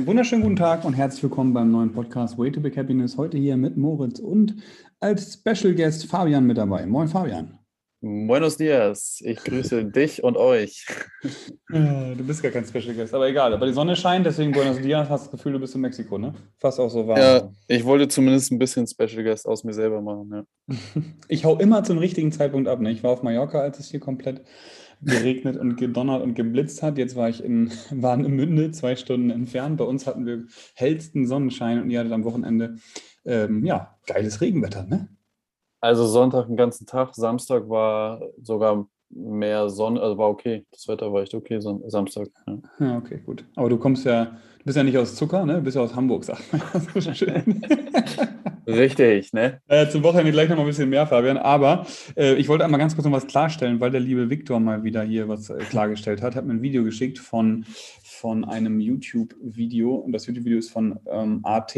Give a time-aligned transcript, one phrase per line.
[0.00, 3.18] Einen wunderschönen guten Tag und herzlich willkommen beim neuen Podcast Way to Big Happiness.
[3.18, 4.56] Heute hier mit Moritz und
[4.98, 6.86] als Special Guest Fabian mit dabei.
[6.86, 7.58] Moin Fabian.
[8.00, 10.86] Buenos dias, ich grüße dich und euch.
[11.68, 13.52] Du bist gar kein Special Guest, aber egal.
[13.52, 16.32] Aber die Sonne scheint, deswegen Buenos dias, hast das Gefühl, du bist in Mexiko, ne?
[16.56, 17.18] Fast auch so warm.
[17.18, 20.76] Ja, ich wollte zumindest ein bisschen Special Guest aus mir selber machen, ja.
[21.28, 22.90] Ich hau immer zum richtigen Zeitpunkt ab, ne?
[22.90, 24.40] Ich war auf Mallorca, als es hier komplett
[25.02, 26.98] geregnet und gedonnert und geblitzt hat.
[26.98, 29.78] Jetzt war ich in Warnemünde, zwei Stunden entfernt.
[29.78, 32.76] Bei uns hatten wir hellsten Sonnenschein und ihr hattet am Wochenende,
[33.24, 35.08] ähm, ja, geiles Regenwetter, ne?
[35.80, 40.66] Also Sonntag den ganzen Tag, Samstag war sogar mehr Sonne, also war okay.
[40.72, 42.28] Das Wetter war echt okay, Son Samstag.
[42.46, 42.58] Ja.
[42.78, 42.98] ja.
[42.98, 43.44] okay, gut.
[43.56, 45.54] Aber du kommst ja, du bist ja nicht aus Zucker, ne?
[45.54, 46.60] Du bist ja aus Hamburg, sagt man.
[48.66, 49.60] Richtig, ne?
[49.68, 51.36] Äh, zum Wochenende gleich noch mal ein bisschen mehr, Fabian.
[51.36, 54.84] Aber äh, ich wollte einmal ganz kurz noch was klarstellen, weil der liebe Viktor mal
[54.84, 56.34] wieder hier was äh, klargestellt hat.
[56.34, 57.64] Hat mir ein Video geschickt von,
[58.02, 59.94] von einem YouTube-Video.
[59.94, 61.76] Und das YouTube-Video ist von ähm, AT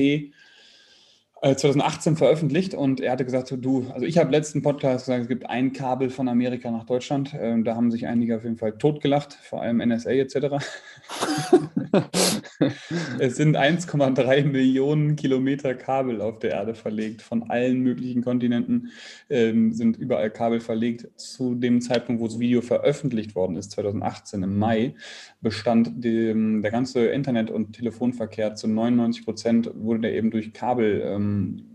[1.43, 5.28] 2018 äh, veröffentlicht und er hatte gesagt, du, also ich habe letzten Podcast gesagt, es
[5.28, 7.34] gibt ein Kabel von Amerika nach Deutschland.
[7.37, 10.37] Ähm, da haben sich einige auf jeden Fall totgelacht, vor allem NSA etc.
[13.19, 17.23] es sind 1,3 Millionen Kilometer Kabel auf der Erde verlegt.
[17.23, 18.91] Von allen möglichen Kontinenten
[19.29, 21.09] ähm, sind überall Kabel verlegt.
[21.17, 24.95] Zu dem Zeitpunkt, wo das Video veröffentlicht worden ist, 2018 im Mai,
[25.41, 31.03] bestand dem, der ganze Internet- und Telefonverkehr zu 99 Prozent, wurde der eben durch Kabel
[31.05, 31.73] ähm,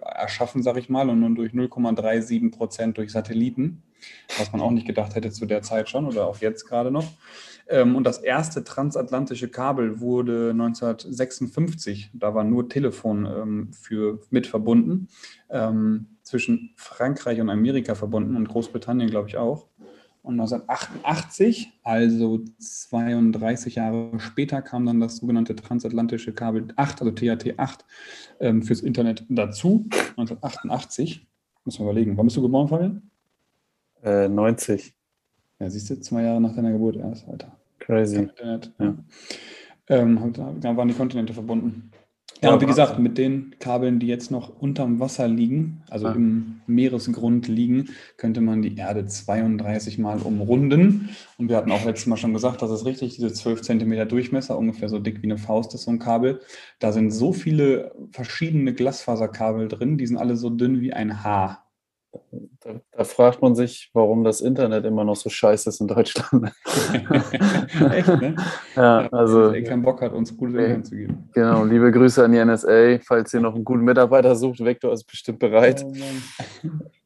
[0.00, 3.82] erschaffen, sage ich mal, und nur durch 0,37 Prozent durch Satelliten,
[4.38, 7.06] was man auch nicht gedacht hätte zu der Zeit schon oder auch jetzt gerade noch.
[7.68, 14.46] Ähm, und das erste transatlantische Kabel wurde 1956, da war nur Telefon ähm, für, mit
[14.46, 15.08] verbunden,
[15.50, 19.66] ähm, zwischen Frankreich und Amerika verbunden und Großbritannien, glaube ich, auch.
[20.22, 27.56] Und 1988, also 32 Jahre später, kam dann das sogenannte transatlantische Kabel 8, also TAT
[27.56, 27.84] 8,
[28.40, 29.86] ähm, fürs Internet dazu.
[30.16, 31.28] 1988.
[31.64, 32.16] Muss man überlegen.
[32.16, 33.10] Wann bist du geboren, Fabian?
[34.02, 34.94] Äh, 90.
[35.60, 37.56] Ja, siehst du, zwei Jahre nach deiner Geburt erst, Alter.
[37.86, 38.16] Crazy.
[38.16, 38.94] Internet, ja.
[39.88, 41.92] Ähm, da waren die Kontinente verbunden.
[42.42, 46.12] Ja, und wie gesagt, mit den Kabeln, die jetzt noch unterm Wasser liegen, also ah.
[46.12, 51.10] im Meeresgrund liegen, könnte man die Erde 32 Mal umrunden.
[51.38, 54.58] Und wir hatten auch letztes Mal schon gesagt, das ist richtig, diese 12 Zentimeter Durchmesser,
[54.58, 56.40] ungefähr so dick wie eine Faust ist so ein Kabel.
[56.78, 61.65] Da sind so viele verschiedene Glasfaserkabel drin, die sind alle so dünn wie ein Haar.
[62.60, 66.52] Da, da, fragt man sich, warum das Internet immer noch so scheiße ist in Deutschland.
[67.92, 68.36] Echt, ne?
[68.74, 69.52] Ja, also.
[69.52, 71.28] Dass keinen Bock hat, uns gute Internet zu geben.
[71.32, 72.98] Genau, liebe Grüße an die NSA.
[73.04, 75.84] Falls ihr noch einen guten Mitarbeiter sucht, Vector ist bestimmt bereit.
[75.84, 75.92] Oh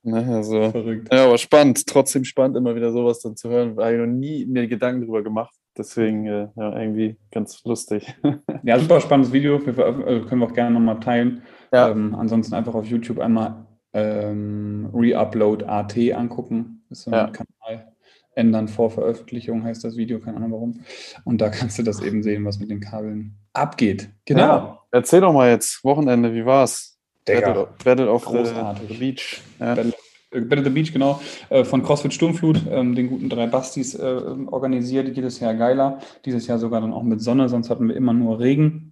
[0.02, 1.12] ne, also, Verrückt.
[1.12, 1.86] Ja, aber spannend.
[1.86, 3.76] Trotzdem spannend, immer wieder sowas dann zu hören.
[3.76, 5.54] Habe ich noch nie mir Gedanken drüber gemacht.
[5.76, 8.14] Deswegen äh, ja, irgendwie ganz lustig.
[8.62, 9.64] ja, super spannendes Video.
[9.64, 11.42] Wir also können wir auch gerne nochmal teilen.
[11.72, 11.90] Ja.
[11.90, 16.82] Ähm, ansonsten einfach auf YouTube einmal ähm, Reupload AT angucken.
[16.88, 17.26] Das ist so ein ja.
[17.26, 17.92] Kanal.
[18.34, 20.80] Ändern vor Veröffentlichung heißt das Video, keine Ahnung warum.
[21.24, 24.08] Und da kannst du das eben sehen, was mit den Kabeln abgeht.
[24.24, 24.40] Genau.
[24.40, 26.98] Ja, erzähl doch mal jetzt, Wochenende, wie war's?
[27.24, 28.88] Battle, Battle of Großartig.
[28.88, 29.42] the Beach.
[29.58, 29.74] Ja.
[29.74, 29.92] Battle,
[30.30, 31.20] äh, Battle the Beach, genau,
[31.50, 35.98] äh, von CrossFit Sturmflut, ähm, den guten drei Bastis äh, organisiert, jedes Jahr geiler.
[36.24, 38.89] Dieses Jahr sogar dann auch mit Sonne, sonst hatten wir immer nur Regen.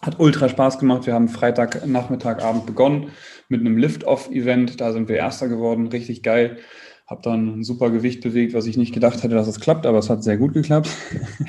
[0.00, 1.06] Hat ultra Spaß gemacht.
[1.06, 3.08] Wir haben Freitag, Nachmittag, Abend begonnen
[3.48, 4.80] mit einem Lift-Off-Event.
[4.80, 5.88] Da sind wir Erster geworden.
[5.88, 6.58] Richtig geil.
[7.06, 9.98] Habe dann ein super Gewicht bewegt, was ich nicht gedacht hätte, dass es klappt, aber
[9.98, 10.90] es hat sehr gut geklappt.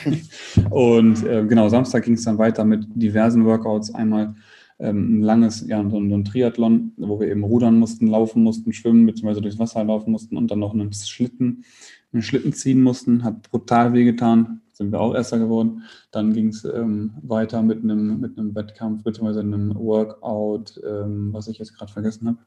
[0.70, 3.94] und äh, genau, Samstag ging es dann weiter mit diversen Workouts.
[3.94, 4.36] Einmal
[4.80, 9.06] ähm, ein langes, ja, so ein, Triathlon, wo wir eben rudern mussten, laufen mussten, schwimmen,
[9.06, 11.66] beziehungsweise durchs Wasser laufen mussten und dann noch einen Schlitten,
[12.14, 13.24] einen Schlitten ziehen mussten.
[13.24, 15.84] Hat brutal wehgetan sind wir auch Erster geworden.
[16.12, 21.60] Dann ging es ähm, weiter mit einem, mit Wettkampf beziehungsweise einem Workout, ähm, was ich
[21.60, 22.38] jetzt gerade vergessen habe.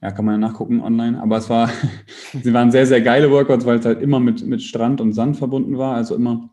[0.00, 1.20] Ja, kann man ja nachgucken online.
[1.20, 1.68] Aber es war,
[2.42, 5.36] sie waren sehr, sehr geile Workouts, weil es halt immer mit, mit Strand und Sand
[5.36, 5.94] verbunden war.
[5.94, 6.48] Also immer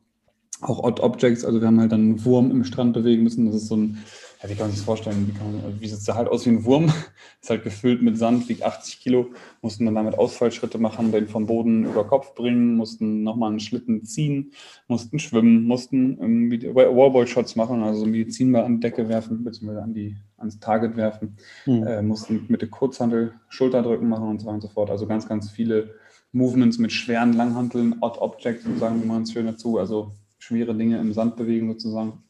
[0.60, 1.46] auch Odd Objects.
[1.46, 3.46] Also wir haben halt dann einen Wurm im Strand bewegen müssen.
[3.46, 4.00] Das ist so ein
[4.42, 5.28] ja, wie kann man sich das vorstellen?
[5.28, 6.86] Wie, man, wie sieht es da halt aus wie ein Wurm?
[7.42, 9.28] Ist halt gefüllt mit Sand, wiegt 80 Kilo,
[9.62, 14.04] mussten dann damit Ausfallschritte machen, den vom Boden über Kopf bringen, mussten nochmal einen Schlitten
[14.04, 14.52] ziehen,
[14.88, 20.18] mussten schwimmen, mussten ähm, Wallball-Shots machen, also Medizinball an die Decke werfen, beziehungsweise an die,
[20.38, 21.86] ans Target werfen, mhm.
[21.86, 24.90] äh, mussten mit der Kurzhantel Schulterdrücken machen und so weiter und so fort.
[24.90, 25.96] Also ganz, ganz viele
[26.32, 31.14] Movements mit schweren Langhanteln, Odd Objects, sagen wir mal schön dazu, also schwere Dinge im
[31.14, 32.24] Sand bewegen sozusagen.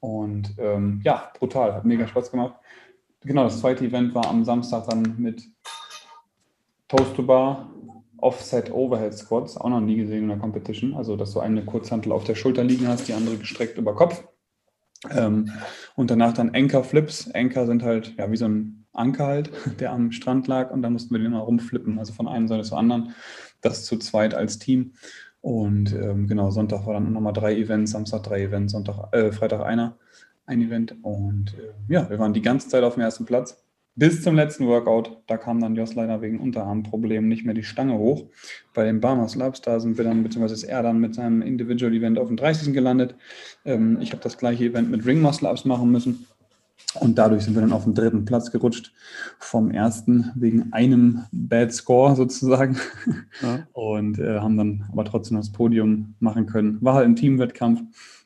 [0.00, 2.54] Und ähm, ja, brutal, hat mega Spaß gemacht.
[3.22, 5.42] Genau, das zweite Event war am Samstag dann mit
[6.88, 7.70] Toast to Bar,
[8.16, 10.94] Offset Overhead Squats, auch noch nie gesehen in der Competition.
[10.94, 14.24] Also, dass du eine Kurzhantel auf der Schulter liegen hast, die andere gestreckt über Kopf.
[15.10, 15.50] Ähm,
[15.96, 17.30] und danach dann Anchor-Flips.
[17.32, 19.50] Anchor sind halt ja wie so ein Anker halt,
[19.80, 22.64] der am Strand lag und da mussten wir den immer rumflippen, also von einer Seite
[22.64, 23.14] zur anderen.
[23.60, 24.94] Das zu zweit als Team.
[25.40, 29.62] Und ähm, genau, Sonntag war dann nochmal drei Events, Samstag drei Events, Sonntag, äh, Freitag
[29.62, 29.96] einer,
[30.46, 30.96] ein Event.
[31.02, 33.62] Und äh, ja, wir waren die ganze Zeit auf dem ersten Platz.
[33.96, 37.98] Bis zum letzten Workout, da kam dann Jos leider wegen Unterarmproblemen nicht mehr die Stange
[37.98, 38.26] hoch.
[38.72, 42.18] Bei den Barmers da sind wir dann, beziehungsweise ist er dann mit seinem Individual Event
[42.18, 42.72] auf dem 30.
[42.72, 43.16] gelandet.
[43.64, 46.26] Ähm, ich habe das gleiche Event mit Ring Muscle Ups machen müssen.
[46.98, 48.92] Und dadurch sind wir dann auf den dritten Platz gerutscht
[49.38, 52.76] vom ersten wegen einem Bad Score sozusagen.
[53.42, 53.66] Ja.
[53.72, 56.78] Und äh, haben dann aber trotzdem das Podium machen können.
[56.80, 57.82] War halt ein Teamwettkampf,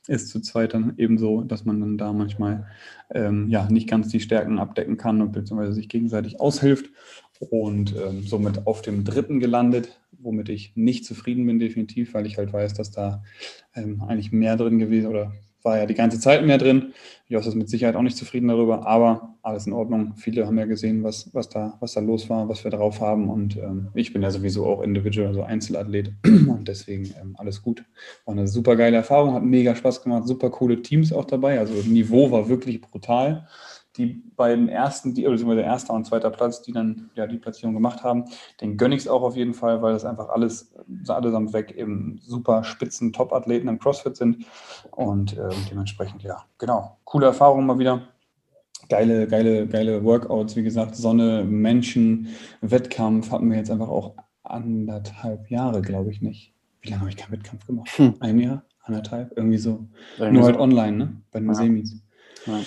[0.09, 2.67] ist zu zweit dann ebenso, dass man dann da manchmal
[3.11, 6.87] ähm, ja nicht ganz die Stärken abdecken kann und beziehungsweise sich gegenseitig aushilft.
[7.51, 12.39] Und ähm, somit auf dem dritten gelandet, womit ich nicht zufrieden bin, definitiv, weil ich
[12.39, 13.23] halt weiß, dass da
[13.75, 15.33] ähm, eigentlich mehr drin gewesen oder
[15.65, 16.93] war ja die ganze Zeit mehr drin.
[17.27, 20.13] Jos ist mit Sicherheit auch nicht zufrieden darüber, aber alles in Ordnung.
[20.17, 23.31] Viele haben ja gesehen, was, was, da, was da los war, was wir drauf haben.
[23.31, 26.13] Und ähm, ich bin ja sowieso auch Individual, also Einzelathlet.
[26.25, 27.83] Und deswegen ähm, alles gut.
[28.27, 31.59] War eine super geile Erfahrung, hat mega Spaß gemacht, super coole Teams auch dabei.
[31.59, 33.47] Also Niveau war wirklich brutal
[33.97, 37.75] die beiden ersten, die, oder der erster und zweiter Platz, die dann ja die Platzierung
[37.75, 38.25] gemacht haben,
[38.61, 40.75] den gönne ich es auch auf jeden Fall, weil das einfach alles,
[41.07, 44.47] allesamt weg eben super spitzen Top-Athleten im CrossFit sind.
[44.91, 48.03] Und äh, dementsprechend, ja, genau, coole Erfahrung mal wieder.
[48.89, 52.29] Geile, geile, geile Workouts, wie gesagt, Sonne, Menschen,
[52.61, 56.53] Wettkampf hatten wir jetzt einfach auch anderthalb Jahre, glaube ich nicht.
[56.83, 57.89] Wie lange habe ich keinen Wettkampf gemacht?
[57.97, 58.15] Hm.
[58.21, 58.65] Ein Jahr?
[58.83, 59.33] Anderthalb?
[59.37, 59.87] Irgendwie so.
[60.19, 61.17] Irgendwie Nur halt online, ne?
[61.31, 61.55] Bei den ja.
[61.55, 62.03] Semis.
[62.45, 62.61] Ja.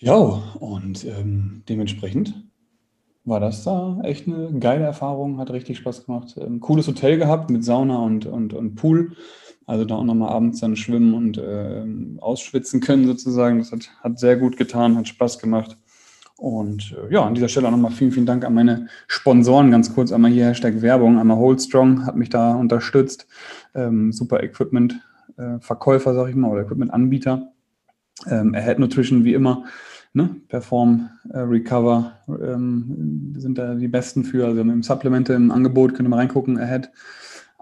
[0.00, 2.34] Ja, und ähm, dementsprechend
[3.24, 6.36] war das da echt eine geile Erfahrung, hat richtig Spaß gemacht.
[6.38, 9.12] Ähm, cooles Hotel gehabt mit Sauna und, und, und Pool.
[9.66, 11.84] Also da auch nochmal abends dann schwimmen und äh,
[12.20, 13.58] ausschwitzen können sozusagen.
[13.58, 15.76] Das hat, hat sehr gut getan, hat Spaß gemacht.
[16.38, 19.72] Und äh, ja, an dieser Stelle auch nochmal vielen, vielen Dank an meine Sponsoren.
[19.72, 21.18] Ganz kurz einmal hier Hashtag Werbung.
[21.18, 23.26] Einmal Holdstrong hat mich da unterstützt.
[23.74, 25.00] Ähm, super Equipment,
[25.36, 27.52] äh, Verkäufer, sag ich mal, oder Equipment-Anbieter.
[28.26, 29.64] Ähm, Ahead Nutrition wie immer
[30.12, 34.46] ne, Perform, äh, Recover ähm, sind da die besten für.
[34.46, 36.90] Also im Supplemente im Angebot könnt ihr mal reingucken, Ahead.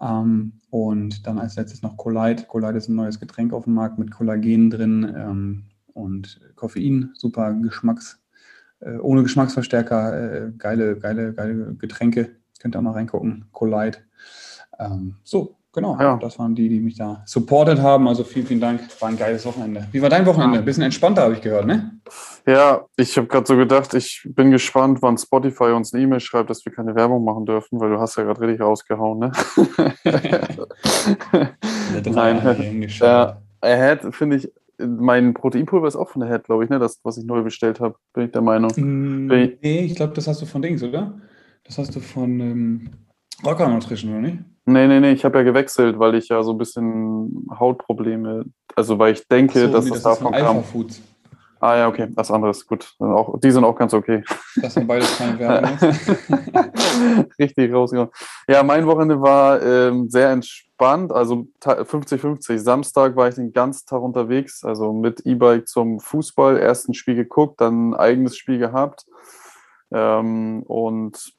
[0.00, 2.44] Ähm, und dann als letztes noch Collide.
[2.44, 5.64] Collide ist ein neues Getränk auf dem Markt mit Kollagen drin ähm,
[5.94, 8.20] und Koffein, super Geschmacks,
[8.80, 12.30] äh, ohne Geschmacksverstärker, äh, geile, geile, geile Getränke.
[12.58, 13.98] Könnt ihr mal reingucken, Collide.
[14.78, 16.16] Ähm, so, Genau, ja.
[16.16, 18.08] das waren die, die mich da supportet haben.
[18.08, 18.80] Also vielen, vielen Dank.
[18.98, 19.86] War ein geiles Wochenende.
[19.92, 20.58] Wie war dein Wochenende?
[20.58, 22.00] Ein bisschen entspannter, habe ich gehört, ne?
[22.46, 26.48] Ja, ich habe gerade so gedacht, ich bin gespannt, wann Spotify uns eine E-Mail schreibt,
[26.48, 29.32] dass wir keine Werbung machen dürfen, weil du hast ja gerade richtig rausgehauen, ne?
[32.06, 36.78] Nein, ja, Ahead finde ich, mein Proteinpulver ist auch von Ahead, glaube ich, ne?
[36.78, 38.72] Das, was ich neu bestellt habe, bin ich der Meinung.
[38.76, 41.20] Mm, nee, ich glaube, das hast du von Dings, oder?
[41.64, 42.90] Das hast du von ähm,
[43.44, 44.38] Rocker Nutrition, oder nicht?
[44.68, 48.98] Nee, nee, nee, ich habe ja gewechselt, weil ich ja so ein bisschen Hautprobleme, also
[48.98, 50.64] weil ich denke, so, dass nee, das, das davon kam.
[50.64, 51.00] Foods.
[51.60, 52.94] Ah ja, okay, das andere ist gut.
[52.98, 54.22] Auch, die sind auch ganz okay.
[54.56, 55.78] Das sind beides keine Werbung.
[57.38, 58.12] Richtig rausgekommen.
[58.46, 62.58] Ja, mein Wochenende war ähm, sehr entspannt, also 50-50.
[62.58, 67.60] Samstag war ich den ganzen Tag unterwegs, also mit E-Bike zum Fußball, ersten Spiel geguckt,
[67.60, 69.06] dann ein eigenes Spiel gehabt.
[69.92, 71.35] Ähm, und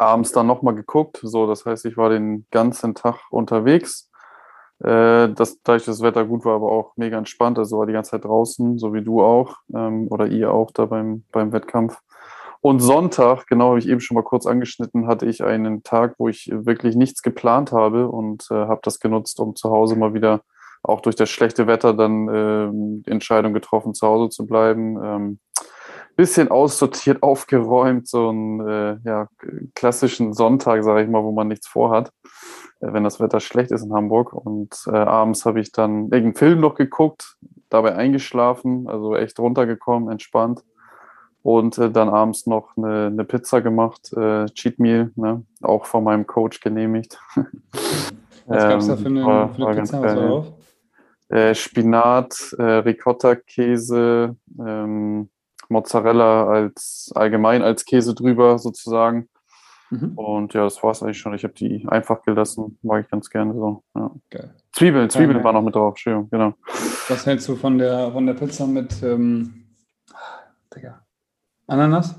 [0.00, 1.20] abends dann nochmal geguckt.
[1.22, 4.10] So, das heißt, ich war den ganzen Tag unterwegs.
[4.80, 7.58] Äh, das, dadurch, dass das Wetter gut war, aber auch mega entspannt.
[7.58, 10.86] Also war die ganze Zeit draußen, so wie du auch ähm, oder ihr auch da
[10.86, 11.98] beim, beim Wettkampf.
[12.62, 16.28] Und Sonntag, genau, habe ich eben schon mal kurz angeschnitten, hatte ich einen Tag, wo
[16.28, 20.42] ich wirklich nichts geplant habe und äh, habe das genutzt, um zu Hause mal wieder
[20.82, 24.98] auch durch das schlechte Wetter dann äh, die Entscheidung getroffen, zu Hause zu bleiben.
[25.02, 25.38] Ähm,
[26.20, 29.28] bisschen aussortiert, aufgeräumt, so einen äh, ja,
[29.74, 32.12] klassischen Sonntag, sage ich mal, wo man nichts vorhat,
[32.80, 34.34] äh, wenn das Wetter schlecht ist in Hamburg.
[34.34, 37.38] Und äh, abends habe ich dann irgendeinen Film noch geguckt,
[37.70, 40.62] dabei eingeschlafen, also echt runtergekommen, entspannt.
[41.42, 45.42] Und äh, dann abends noch eine, eine Pizza gemacht, äh, Cheat Meal, ne?
[45.62, 47.18] auch von meinem Coach genehmigt.
[48.46, 50.02] Was gab es da für eine, war, für eine Pizza?
[50.02, 50.46] War drauf?
[51.30, 55.30] Äh, Spinat, äh, Ricotta-Käse, ähm,
[55.70, 59.28] Mozzarella als allgemein als Käse drüber sozusagen.
[59.90, 60.12] Mhm.
[60.16, 61.34] Und ja, das war es eigentlich schon.
[61.34, 62.78] Ich habe die einfach gelassen.
[62.82, 63.82] Mag ich ganz gerne so.
[63.94, 64.10] Ja.
[64.30, 64.54] Geil.
[64.72, 65.92] Zwiebeln, Zwiebeln Geil, waren noch mit drauf.
[65.92, 66.54] Entschuldigung, genau.
[67.08, 69.64] Was hältst du von der, von der Pizza mit ähm,
[70.74, 71.00] Digga.
[71.66, 72.14] Ananas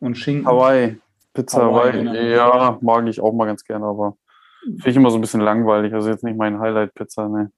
[0.00, 0.46] und Schinken?
[0.46, 0.98] Hawaii.
[1.32, 1.92] Pizza Hawaii.
[1.92, 2.04] Hawaii.
[2.04, 2.14] Genau.
[2.14, 4.16] Ja, mag ich auch mal ganz gerne, aber
[4.62, 5.94] finde ich immer so ein bisschen langweilig.
[5.94, 7.50] Also jetzt nicht mein Highlight-Pizza, ne.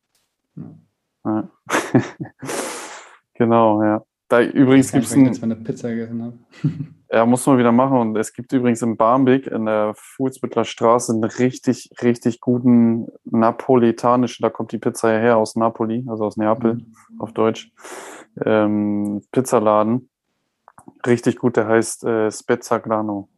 [0.57, 0.75] Ja.
[1.25, 1.49] Ja.
[3.38, 4.02] Genau, ja.
[4.28, 6.38] Da übrigens gibt es ein, eine Pizza gegessen habe.
[7.11, 7.99] ja, muss man wieder machen.
[7.99, 14.42] Und es gibt übrigens in Barmbek in der Fuhlsbüttler Straße einen richtig, richtig guten napolitanischen,
[14.42, 16.94] da kommt die Pizza her aus Napoli, also aus Neapel mhm.
[17.18, 17.73] auf Deutsch,
[18.44, 20.11] ähm, Pizzaladen.
[21.06, 23.28] Richtig gut, der heißt äh, Spezzagrano.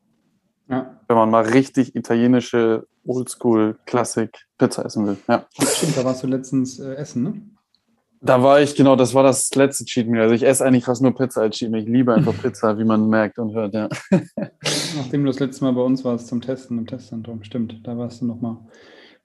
[0.69, 1.01] Ja.
[1.07, 5.17] Wenn man mal richtig italienische Oldschool Classic Pizza essen will.
[5.29, 5.47] Ja.
[5.53, 7.43] Stimmt, da warst du letztens äh, essen, ne?
[8.23, 10.23] Da war ich, genau, das war das letzte Cheat Meal.
[10.23, 11.83] Also ich esse eigentlich fast nur Pizza als Cheat Meal.
[11.83, 13.89] Ich liebe einfach Pizza, wie man merkt und hört, ja.
[14.97, 18.21] Nachdem du das letzte Mal bei uns warst zum Testen im Testzentrum, stimmt, da warst
[18.21, 18.59] du nochmal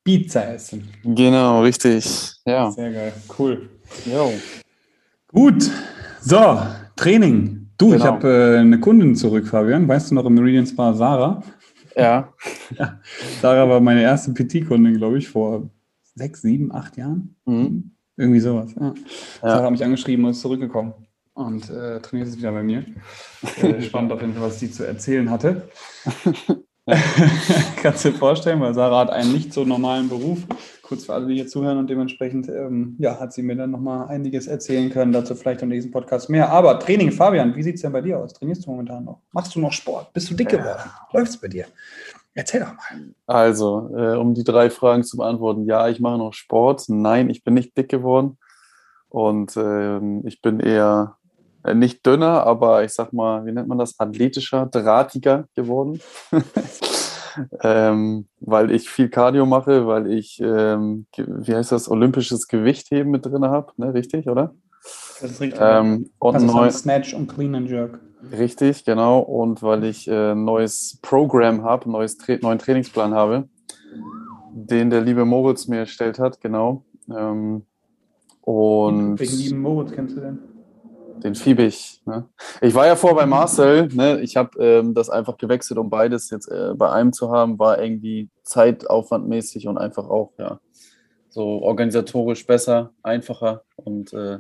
[0.04, 0.88] Pizza essen.
[1.04, 2.32] Genau, richtig.
[2.46, 2.72] Ja.
[2.72, 3.70] Sehr geil, cool.
[4.06, 4.32] Jo.
[5.34, 5.70] Gut,
[6.22, 6.60] so,
[6.96, 7.68] Training.
[7.78, 7.98] Du, genau.
[7.98, 9.88] ich habe äh, eine Kundin zurück, Fabian.
[9.88, 11.44] Weißt du noch im Meridian Spa Sarah?
[11.98, 12.34] Ja.
[12.78, 13.00] ja.
[13.42, 15.70] Sarah war meine erste PT-Kundin, glaube ich, vor
[16.14, 17.36] sechs, sieben, acht Jahren.
[17.46, 17.95] Mhm.
[18.17, 18.74] Irgendwie sowas.
[18.79, 18.93] Ja.
[19.41, 20.93] Sarah hat mich angeschrieben und ist zurückgekommen
[21.34, 22.86] und äh, trainiert jetzt wieder bei mir.
[23.62, 25.69] Äh, spannend auf jeden Fall, was sie zu erzählen hatte.
[27.81, 30.39] Kannst du dir vorstellen, weil Sarah hat einen nicht so normalen Beruf.
[30.84, 34.07] Kurz für alle, die hier zuhören und dementsprechend ähm, ja, hat sie mir dann nochmal
[34.07, 35.12] einiges erzählen können.
[35.12, 36.51] Dazu vielleicht im nächsten Podcast mehr.
[36.51, 38.34] Aber Training, Fabian, wie sieht es denn bei dir aus?
[38.34, 39.22] Trainierst du momentan noch?
[39.31, 40.13] Machst du noch Sport?
[40.13, 40.84] Bist du dick geworden?
[41.12, 41.65] Läuft es bei dir?
[42.36, 43.15] Erzähl doch mal.
[43.27, 45.65] Also, äh, um die drei Fragen zu beantworten.
[45.65, 46.84] Ja, ich mache noch Sport.
[46.89, 48.38] Nein, ich bin nicht dick geworden.
[49.08, 51.15] Und ähm, ich bin eher
[51.63, 53.98] äh, nicht dünner, aber ich sag mal, wie nennt man das?
[53.98, 56.01] Athletischer, drahtiger geworden.
[57.62, 63.25] ähm, weil ich viel Cardio mache, weil ich, ähm, wie heißt das, olympisches Gewichtheben mit
[63.25, 63.94] drin habe, ne?
[63.94, 64.54] richtig, oder?
[65.22, 65.62] Das ist richtig.
[65.62, 68.00] Ähm, und also neu Snatch und Clean and Jerk.
[68.31, 69.19] Richtig, genau.
[69.19, 73.48] Und weil ich ein äh, neues Programm habe, neues Tra neuen Trainingsplan habe,
[74.51, 76.86] den der liebe Moritz mir erstellt hat, genau.
[77.10, 77.65] Ähm,
[78.41, 80.39] und Welchen lieben Moritz kennst du denn?
[81.24, 82.01] Den Fiebig.
[82.05, 82.27] Ne?
[82.62, 83.88] Ich war ja vor bei Marcel.
[83.88, 84.19] Ne?
[84.22, 87.57] Ich habe ähm, das einfach gewechselt, um beides jetzt äh, bei einem zu haben.
[87.57, 90.60] War irgendwie zeitaufwandmäßig und einfach auch, ja,
[91.29, 94.39] so organisatorisch besser, einfacher und äh,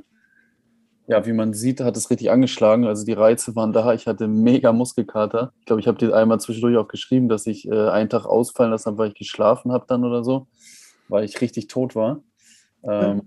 [1.07, 2.85] ja, wie man sieht, hat es richtig angeschlagen.
[2.85, 3.93] Also die Reize waren da.
[3.93, 5.53] Ich hatte mega Muskelkater.
[5.59, 8.71] Ich glaube, ich habe dir einmal zwischendurch auch geschrieben, dass ich äh, einen Tag ausfallen
[8.71, 10.47] lassen habe, weil ich geschlafen habe dann oder so,
[11.07, 12.23] weil ich richtig tot war.
[12.83, 13.21] Ähm,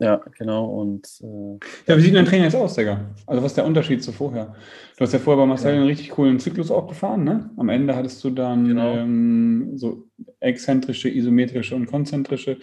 [0.00, 0.64] ja, genau.
[0.64, 3.10] Und, äh, ja, wie sieht dein Training jetzt aus, Digga?
[3.26, 4.54] Also, was ist der Unterschied zu vorher?
[4.96, 5.76] Du hast ja vorher bei Marcel ja.
[5.76, 7.50] einen richtig coolen Zyklus auch gefahren, ne?
[7.58, 8.94] Am Ende hattest du dann genau.
[8.94, 10.06] ähm, so
[10.40, 12.56] exzentrische, isometrische und konzentrische.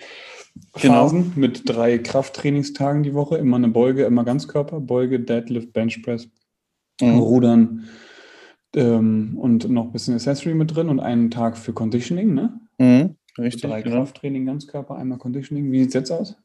[0.76, 1.40] Phasen genau.
[1.40, 6.30] mit drei Krafttrainingstagen die Woche, immer eine Beuge, immer Ganzkörper, Beuge, Deadlift, Benchpress,
[7.02, 7.20] mhm.
[7.20, 7.86] Rudern
[8.76, 12.60] ähm, und noch ein bisschen Accessory mit drin und einen Tag für Conditioning, ne?
[12.78, 13.16] Mhm.
[13.38, 13.64] Richtig.
[13.64, 13.98] drei genau.
[13.98, 15.72] Krafttraining, Ganzkörper, einmal Conditioning.
[15.72, 16.38] Wie sieht es jetzt aus?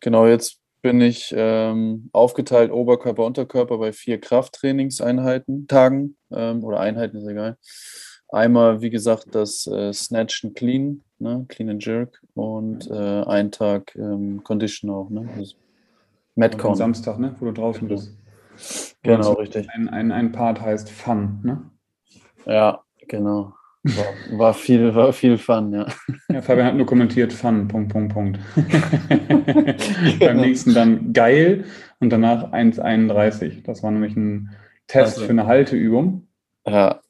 [0.00, 7.16] Genau, jetzt bin ich ähm, aufgeteilt Oberkörper, Unterkörper bei vier Krafttrainingseinheiten, Tagen ähm, oder Einheiten,
[7.16, 7.56] ist egal.
[8.28, 11.44] Einmal, wie gesagt, das äh, Snatch and Clean, ne?
[11.48, 15.28] Clean and Jerk und äh, einen Tag ähm, Condition auch, ne?
[16.34, 16.74] Metcon.
[16.74, 17.34] Samstag, ne?
[17.38, 18.16] Wo du draußen bist.
[19.02, 19.68] Genau, also richtig.
[19.70, 21.70] Ein, ein, ein Part heißt Fun, ne?
[22.46, 23.54] Ja, genau.
[23.84, 25.86] War, war, viel, war viel Fun, ja.
[26.28, 28.40] Ja, Fabian hat nur kommentiert Fun, Punkt, Punkt, Punkt.
[28.56, 30.18] genau.
[30.18, 31.64] Beim nächsten dann geil
[32.00, 33.62] und danach 1,31.
[33.62, 34.50] Das war nämlich ein
[34.88, 36.26] Test also, für eine Halteübung.
[36.66, 37.00] Ja,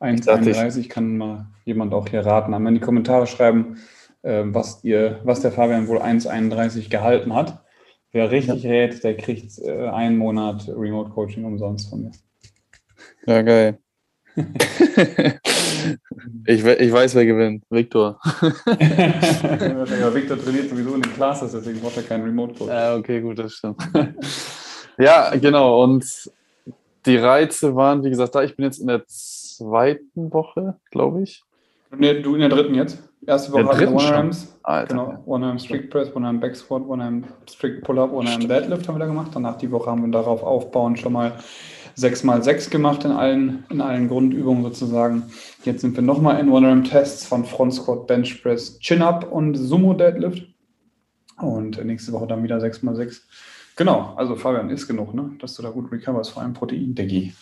[0.00, 2.54] 1,31 kann mal jemand auch hier raten.
[2.54, 3.78] Einmal in die Kommentare schreiben,
[4.22, 7.64] äh, was, ihr, was der Fabian wohl 1,31 gehalten hat.
[8.12, 8.70] Wer richtig ja.
[8.70, 12.12] rät, der kriegt äh, einen Monat Remote Coaching umsonst von mir.
[13.26, 13.78] Ja, geil.
[16.46, 17.64] ich, ich weiß, wer gewinnt.
[17.68, 18.20] Viktor.
[18.34, 22.68] ja, Viktor trainiert sowieso in den Classes, deswegen braucht er keinen Remote Coach.
[22.68, 23.76] Ja, okay, gut, das stimmt.
[24.98, 25.82] ja, genau.
[25.82, 26.30] Und
[27.04, 28.42] die Reize waren, wie gesagt, da.
[28.42, 29.02] Ich bin jetzt in der
[29.58, 31.44] zweiten Woche, glaube ich.
[31.96, 33.02] Nee, du in der dritten jetzt.
[33.26, 34.58] Erste Woche hatten wir One Arms.
[34.62, 38.30] Alter, genau, One Arm Strict Press, One Arm Back Squat, One Arm Strict Pull-Up, One
[38.30, 39.30] Arm Deadlift haben wir da gemacht.
[39.34, 41.32] Danach die Woche haben wir darauf aufbauend schon mal
[41.96, 45.24] 6x6 gemacht in allen, in allen Grundübungen sozusagen.
[45.64, 49.30] Jetzt sind wir nochmal in One Arm Tests von Front Squat, Bench Press, Chin Up
[49.30, 50.46] und Sumo Deadlift.
[51.40, 53.20] Und nächste Woche dann wieder 6x6.
[53.76, 55.30] Genau, also Fabian, ist genug, ne?
[55.40, 57.32] dass du da gut recoverst, vor allem Protein, Diggi.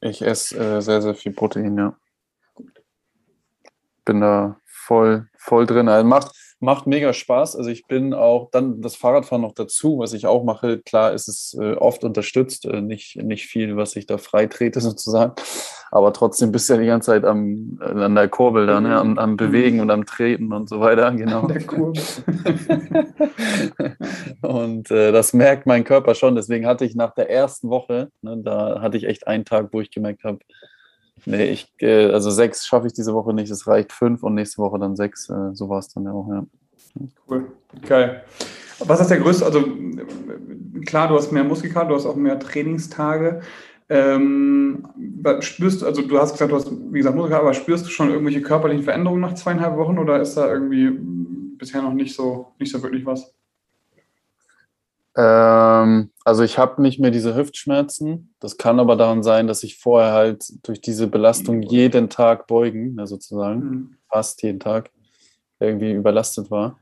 [0.00, 1.96] Ich esse äh, sehr, sehr viel Protein, ja.
[4.04, 5.88] Bin da voll, voll drin.
[5.88, 7.56] Also macht, macht mega Spaß.
[7.56, 10.80] Also ich bin auch dann das Fahrradfahren noch dazu, was ich auch mache.
[10.80, 14.80] Klar ist es äh, oft unterstützt, äh, nicht, nicht viel, was ich da frei trete
[14.80, 15.34] sozusagen.
[15.90, 18.96] Aber trotzdem bist du ja die ganze Zeit am, äh, an der Kurbel da, ne?
[18.96, 21.10] am, am Bewegen und am Treten und so weiter.
[21.20, 21.42] Genau.
[21.42, 22.00] An der Kurbel.
[24.42, 26.34] und äh, das merkt mein Körper schon.
[26.34, 29.80] Deswegen hatte ich nach der ersten Woche, ne, da hatte ich echt einen Tag, wo
[29.80, 30.38] ich gemerkt habe,
[31.26, 34.58] nee, ich, äh, also sechs schaffe ich diese Woche nicht, es reicht fünf und nächste
[34.62, 35.28] Woche dann sechs.
[35.28, 36.44] Äh, so war es dann ja auch, ja.
[37.28, 37.52] Cool,
[37.86, 38.22] geil.
[38.78, 39.64] Was ist der größte, also
[40.86, 43.40] klar, du hast mehr Muskelkater, du hast auch mehr Trainingstage.
[43.90, 44.86] Ähm,
[45.40, 48.10] spürst du, also du hast gesagt, du hast, wie gesagt, Muskelkater, aber spürst du schon
[48.10, 50.96] irgendwelche körperlichen Veränderungen nach zweieinhalb Wochen oder ist da irgendwie
[51.58, 53.34] bisher noch nicht so, nicht so wirklich was?
[55.16, 58.32] Ähm, also ich habe nicht mehr diese Hüftschmerzen.
[58.38, 62.96] Das kann aber daran sein, dass ich vorher halt durch diese Belastung jeden Tag beugen,
[62.96, 63.96] ja, sozusagen, mhm.
[64.08, 64.90] fast jeden Tag,
[65.58, 66.78] irgendwie überlastet war.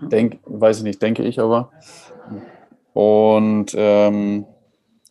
[0.00, 1.72] Denk, weiß ich nicht, denke ich aber.
[2.92, 4.46] Und ähm,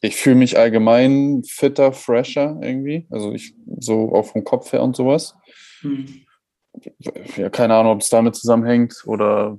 [0.03, 3.07] ich fühle mich allgemein fitter, fresher irgendwie.
[3.09, 5.35] Also ich so auch vom Kopf her und sowas.
[5.79, 6.05] Hm.
[7.37, 9.57] Ja, keine Ahnung, ob es damit zusammenhängt oder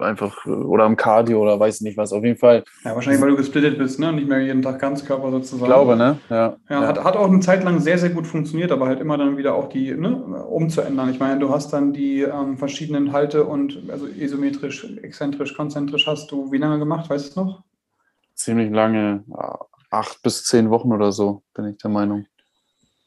[0.00, 2.12] einfach oder am Cardio oder weiß nicht was.
[2.12, 2.64] Auf jeden Fall.
[2.84, 4.12] Ja, wahrscheinlich, weil du gesplittet bist, ne?
[4.12, 5.62] Nicht mehr jeden Tag Ganzkörper sozusagen.
[5.62, 6.18] Ich glaube, ne?
[6.28, 6.56] Ja.
[6.68, 6.86] ja, ja.
[6.86, 9.54] Hat, hat auch eine Zeit lang sehr, sehr gut funktioniert, aber halt immer dann wieder
[9.54, 11.08] auch die, ne, umzuändern.
[11.08, 16.30] Ich meine, du hast dann die ähm, verschiedenen Halte und also isometrisch, exzentrisch, konzentrisch hast
[16.30, 17.62] du wie lange gemacht, weißt du es noch?
[18.34, 19.24] Ziemlich lange,
[19.90, 22.26] acht bis zehn Wochen oder so, bin ich der Meinung.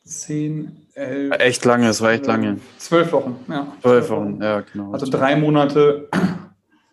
[0.04, 1.36] Zehn, elf.
[1.40, 2.60] Echt lange, es war echt lange.
[2.78, 3.68] Zwölf Wochen, ja.
[3.82, 4.94] Zwölf Wochen, ja, genau.
[4.94, 6.10] Also drei Monate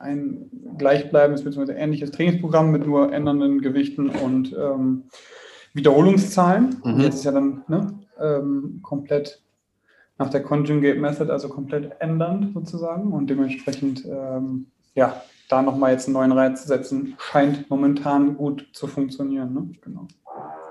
[0.00, 1.72] ein gleichbleibendes bzw.
[1.72, 5.04] ähnliches Trainingsprogramm mit nur ändernden Gewichten und ähm,
[5.72, 6.80] Wiederholungszahlen.
[6.84, 7.00] Mhm.
[7.00, 9.42] Jetzt ist ja dann ne, ähm, komplett
[10.18, 16.06] nach der Conjugate Method, also komplett ändernd sozusagen und dementsprechend ähm, ja, da nochmal jetzt
[16.06, 19.52] einen neuen Reiz zu setzen, scheint momentan gut zu funktionieren.
[19.52, 19.70] Ne?
[19.82, 20.08] Genau.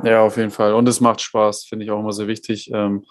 [0.03, 0.73] Ja, auf jeden Fall.
[0.73, 2.71] Und es macht Spaß, finde ich auch immer sehr wichtig.
[2.73, 3.05] Ähm,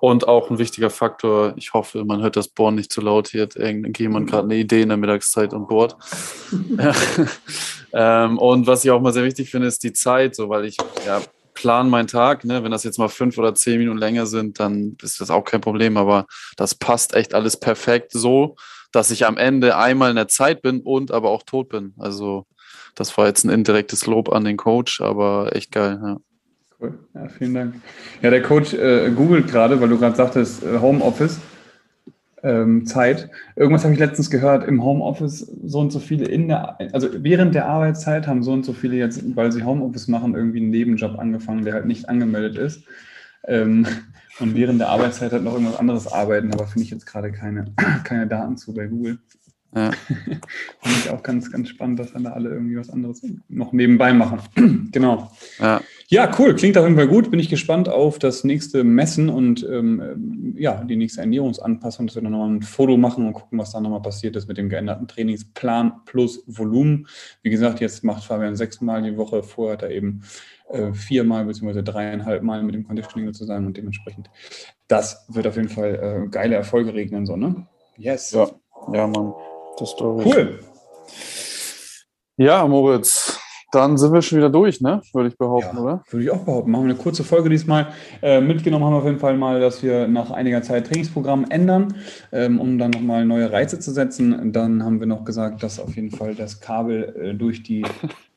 [0.00, 3.42] und auch ein wichtiger Faktor, ich hoffe, man hört das Bohren nicht zu laut hier,
[3.42, 5.96] hat irgendjemand gerade eine Idee in der Mittagszeit und bohrt.
[7.92, 10.76] ähm, und was ich auch mal sehr wichtig finde, ist die Zeit, so weil ich
[11.06, 11.22] ja,
[11.54, 12.44] plan meinen Tag.
[12.44, 12.62] Ne?
[12.62, 15.62] Wenn das jetzt mal fünf oder zehn Minuten länger sind, dann ist das auch kein
[15.62, 15.96] Problem.
[15.96, 18.56] Aber das passt echt alles perfekt so,
[18.94, 21.94] dass ich am Ende einmal in der Zeit bin und aber auch tot bin.
[21.98, 22.46] Also
[22.94, 25.98] das war jetzt ein indirektes Lob an den Coach, aber echt geil.
[26.02, 26.16] Ja.
[26.80, 27.74] Cool, ja, vielen Dank.
[28.22, 31.40] Ja, der Coach äh, googelt gerade, weil du gerade sagtest, äh, Homeoffice.
[32.42, 33.30] Ähm, Zeit.
[33.56, 37.54] Irgendwas habe ich letztens gehört, im Homeoffice so und so viele in der, also während
[37.54, 41.18] der Arbeitszeit haben so und so viele jetzt, weil sie Homeoffice machen, irgendwie einen Nebenjob
[41.18, 42.84] angefangen, der halt nicht angemeldet ist.
[43.46, 43.86] Ähm,
[44.40, 47.72] und während der Arbeitszeit halt noch irgendwas anderes arbeiten, aber finde ich jetzt gerade keine,
[48.04, 49.18] keine Daten zu bei Google.
[49.74, 49.90] Ja.
[50.80, 54.12] Finde ich auch ganz, ganz spannend, dass dann da alle irgendwie was anderes noch nebenbei
[54.12, 54.40] machen.
[54.92, 55.32] genau.
[55.58, 55.80] Ja.
[56.08, 56.54] ja, cool.
[56.54, 57.30] Klingt auf jeden Fall gut.
[57.30, 62.22] Bin ich gespannt auf das nächste Messen und ähm, ja, die nächste Ernährungsanpassung, dass wir
[62.22, 65.08] dann nochmal ein Foto machen und gucken, was da nochmal passiert ist mit dem geänderten
[65.08, 67.08] Trainingsplan plus Volumen.
[67.42, 69.42] Wie gesagt, jetzt macht Fabian sechsmal die Woche.
[69.42, 70.22] Vorher hat er eben
[70.70, 71.82] äh, viermal bzw.
[71.82, 74.30] dreieinhalb Mal mit dem Conditioning sozusagen und dementsprechend.
[74.86, 77.66] Das wird auf jeden Fall äh, geile Erfolge regnen, so, ne?
[77.96, 78.32] Yes.
[78.32, 78.48] Ja,
[78.92, 79.32] ja, Mann.
[79.78, 80.60] Das cool.
[82.36, 83.38] Ja, Moritz,
[83.74, 85.02] dann sind wir schon wieder durch, ne?
[85.12, 86.02] Würde ich behaupten, ja, oder?
[86.08, 86.70] Würde ich auch behaupten.
[86.70, 87.88] Machen wir eine kurze Folge diesmal.
[88.22, 91.96] Äh, mitgenommen haben wir auf jeden Fall mal, dass wir nach einiger Zeit Trainingsprogramm ändern,
[92.30, 94.52] ähm, um dann nochmal neue Reize zu setzen.
[94.52, 97.84] Dann haben wir noch gesagt, dass auf jeden Fall das Kabel äh, durch die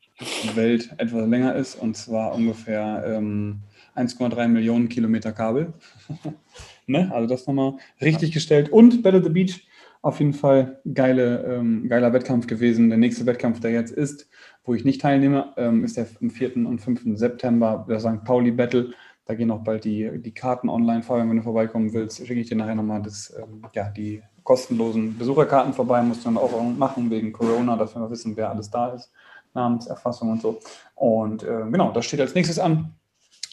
[0.56, 3.60] Welt etwas länger ist und zwar ungefähr ähm,
[3.96, 5.72] 1,3 Millionen Kilometer Kabel.
[6.86, 7.10] ne?
[7.12, 8.70] Also das nochmal richtig gestellt.
[8.70, 9.67] Und Battle the Beach
[10.02, 12.88] auf jeden Fall geile, ähm, geiler Wettkampf gewesen.
[12.88, 14.28] Der nächste Wettkampf, der jetzt ist,
[14.64, 16.56] wo ich nicht teilnehme, ähm, ist der am 4.
[16.66, 17.18] und 5.
[17.18, 18.24] September, der St.
[18.24, 18.92] Pauli Battle.
[19.24, 21.02] Da gehen auch bald die, die Karten online.
[21.02, 25.18] Fabian, wenn du vorbeikommen willst, schicke ich dir nachher nochmal das, ähm, ja, die kostenlosen
[25.18, 26.00] Besucherkarten vorbei.
[26.02, 29.10] Musst du dann auch machen wegen Corona, dass wir wissen, wer alles da ist.
[29.54, 30.60] Namenserfassung und so.
[30.94, 32.94] Und äh, genau, das steht als nächstes an.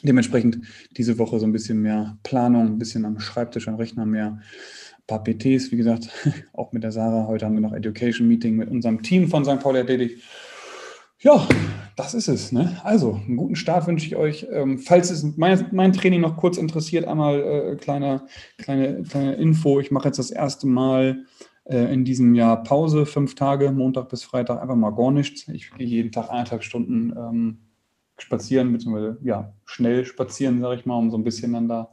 [0.03, 0.59] Dementsprechend
[0.91, 4.39] diese Woche so ein bisschen mehr Planung, ein bisschen am Schreibtisch, am Rechner mehr
[5.07, 6.09] paar PTs, wie gesagt,
[6.53, 7.27] auch mit der Sarah.
[7.27, 9.59] Heute haben wir noch Education Meeting mit unserem Team von St.
[9.59, 10.21] Pauli Athletik.
[11.19, 11.47] Ja,
[11.95, 12.51] das ist es.
[12.51, 12.79] Ne?
[12.83, 14.47] Also, einen guten Start wünsche ich euch.
[14.51, 19.79] Ähm, falls es mein, mein, Training noch kurz interessiert, einmal äh, kleine, kleine, kleine Info.
[19.79, 21.23] Ich mache jetzt das erste Mal
[21.65, 25.47] äh, in diesem Jahr Pause, fünf Tage, Montag bis Freitag, einfach mal gar nichts.
[25.47, 27.57] Ich gehe jeden Tag eineinhalb Stunden ähm,
[28.17, 31.91] spazieren, beziehungsweise ja, schnell spazieren, sage ich mal, um so ein bisschen dann da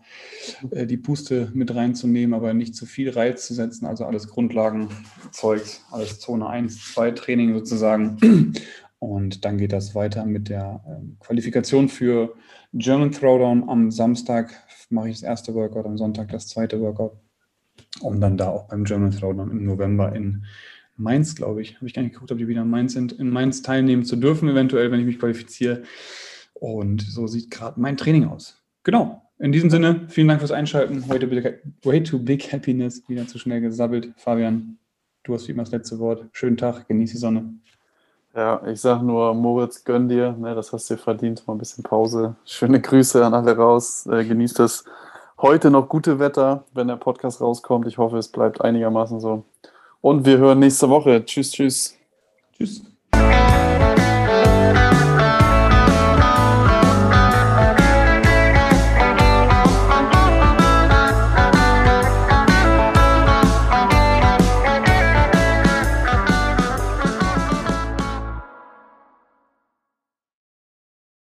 [0.71, 3.87] äh, die Puste mit reinzunehmen, aber nicht zu viel Reiz zu setzen.
[3.87, 8.53] Also alles Grundlagenzeug, alles Zone 1, 2 Training sozusagen.
[8.99, 12.35] Und dann geht das weiter mit der ähm, Qualifikation für
[12.73, 14.53] German Throwdown am Samstag
[14.93, 17.17] mache ich das erste Workout, am Sonntag das zweite Workout,
[18.01, 20.45] um dann da auch beim German Throwdown im November in
[20.97, 23.31] Mainz, glaube ich, habe ich gar nicht geguckt, ob die wieder in Mainz sind, in
[23.31, 25.83] Mainz teilnehmen zu dürfen, eventuell, wenn ich mich qualifiziere.
[26.55, 28.63] Und so sieht gerade mein Training aus.
[28.85, 29.23] Genau.
[29.39, 31.09] In diesem Sinne, vielen Dank fürs Einschalten.
[31.09, 34.13] Heute Way to Big Happiness, wieder zu schnell gesabbelt.
[34.17, 34.79] Fabian,
[35.25, 36.27] du hast wie immer das letzte Wort.
[36.33, 37.55] Schönen Tag, genieß die Sonne.
[38.35, 41.59] Ja, ich sage nur, Moritz, gönn dir, ne, das hast du dir verdient, mal ein
[41.59, 42.37] bisschen Pause.
[42.45, 44.85] Schöne Grüße an alle raus, äh, genießt das
[45.39, 47.87] heute noch gute Wetter, wenn der Podcast rauskommt.
[47.89, 49.45] Ich hoffe, es bleibt einigermaßen so.
[50.03, 51.25] Und wir hören nächste Woche.
[51.25, 51.97] Tschüss, tschüss.
[52.59, 52.83] Tschüss.